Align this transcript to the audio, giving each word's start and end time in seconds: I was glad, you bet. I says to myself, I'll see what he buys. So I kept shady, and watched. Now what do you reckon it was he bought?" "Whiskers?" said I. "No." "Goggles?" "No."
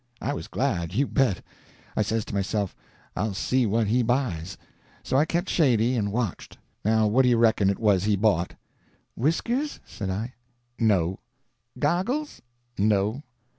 I 0.19 0.33
was 0.33 0.47
glad, 0.47 0.95
you 0.95 1.05
bet. 1.05 1.43
I 1.95 2.01
says 2.01 2.25
to 2.25 2.33
myself, 2.33 2.75
I'll 3.15 3.35
see 3.35 3.67
what 3.67 3.85
he 3.85 4.01
buys. 4.01 4.57
So 5.03 5.15
I 5.15 5.25
kept 5.25 5.47
shady, 5.47 5.95
and 5.95 6.11
watched. 6.11 6.57
Now 6.83 7.05
what 7.05 7.21
do 7.21 7.29
you 7.29 7.37
reckon 7.37 7.69
it 7.69 7.77
was 7.77 8.05
he 8.05 8.15
bought?" 8.15 8.55
"Whiskers?" 9.15 9.79
said 9.85 10.09
I. 10.09 10.33
"No." 10.79 11.19
"Goggles?" 11.77 12.41
"No." 12.79 13.21